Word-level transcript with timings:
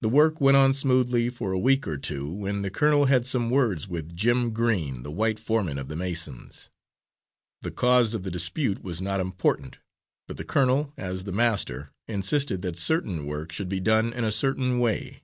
The 0.00 0.08
work 0.08 0.40
went 0.40 0.56
on 0.56 0.72
smoothly 0.72 1.28
for 1.28 1.52
a 1.52 1.58
week 1.58 1.86
or 1.86 1.98
two, 1.98 2.32
when 2.32 2.62
the 2.62 2.70
colonel 2.70 3.04
had 3.04 3.26
some 3.26 3.50
words 3.50 3.86
with 3.86 4.16
Jim 4.16 4.52
Green, 4.54 5.02
the 5.02 5.10
white 5.10 5.38
foreman 5.38 5.76
of 5.76 5.88
the 5.88 5.94
masons. 5.94 6.70
The 7.60 7.70
cause 7.70 8.14
of 8.14 8.22
the 8.22 8.30
dispute 8.30 8.82
was 8.82 9.02
not 9.02 9.20
important, 9.20 9.76
but 10.26 10.38
the 10.38 10.44
colonel, 10.44 10.94
as 10.96 11.24
the 11.24 11.32
master, 11.32 11.92
insisted 12.08 12.62
that 12.62 12.78
certain 12.78 13.26
work 13.26 13.52
should 13.52 13.68
be 13.68 13.78
done 13.78 14.14
in 14.14 14.24
a 14.24 14.32
certain 14.32 14.78
way. 14.78 15.20